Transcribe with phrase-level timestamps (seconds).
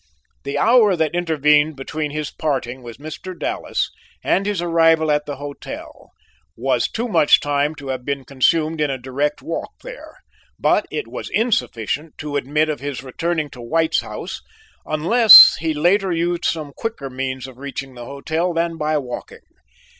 [0.45, 3.37] The hour that intervened between his parting with Mr.
[3.37, 3.91] Dallas
[4.23, 6.09] and his arrival at the hotel
[6.55, 10.15] was too much time to have been consumed in a direct walk there,
[10.57, 14.41] but it was insufficient to admit of his returning to White's house
[14.87, 19.41] unless he later used some quicker means of reaching the hotel than by walking.